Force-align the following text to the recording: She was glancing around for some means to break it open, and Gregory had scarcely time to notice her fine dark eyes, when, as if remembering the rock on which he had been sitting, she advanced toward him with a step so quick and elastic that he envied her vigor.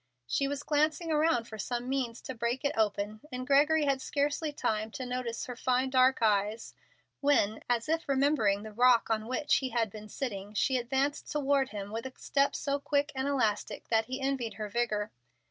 She 0.25 0.47
was 0.47 0.63
glancing 0.63 1.11
around 1.11 1.43
for 1.47 1.59
some 1.59 1.87
means 1.87 2.21
to 2.23 2.33
break 2.33 2.65
it 2.65 2.75
open, 2.75 3.21
and 3.31 3.45
Gregory 3.45 3.85
had 3.85 4.01
scarcely 4.01 4.51
time 4.51 4.89
to 4.93 5.05
notice 5.05 5.45
her 5.45 5.55
fine 5.55 5.91
dark 5.91 6.23
eyes, 6.23 6.73
when, 7.19 7.59
as 7.69 7.87
if 7.87 8.09
remembering 8.09 8.63
the 8.63 8.71
rock 8.73 9.11
on 9.11 9.27
which 9.27 9.57
he 9.57 9.69
had 9.69 9.91
been 9.91 10.09
sitting, 10.09 10.55
she 10.55 10.77
advanced 10.77 11.29
toward 11.31 11.69
him 11.69 11.91
with 11.91 12.07
a 12.07 12.13
step 12.17 12.55
so 12.55 12.79
quick 12.79 13.11
and 13.13 13.27
elastic 13.27 13.89
that 13.89 14.05
he 14.05 14.19
envied 14.19 14.55
her 14.55 14.69
vigor. 14.69 15.11